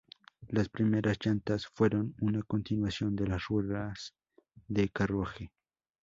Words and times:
Las 0.49 0.67
primeras 0.67 1.19
llantas 1.23 1.67
fueron 1.67 2.15
una 2.21 2.41
continuación 2.41 3.15
de 3.15 3.27
las 3.27 3.45
ruedas 3.49 4.15
de 4.67 4.89
carruaje. 4.89 5.51